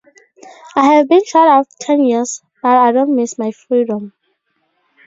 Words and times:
I 0.75 0.93
have 0.93 1.09
been 1.09 1.23
shut 1.25 1.47
up 1.47 1.67
ten 1.79 2.03
years, 2.03 2.41
but 2.63 2.75
I 2.75 2.91
don't 2.91 3.15
miss 3.15 3.37
my 3.37 3.51
freedom. 3.51 4.13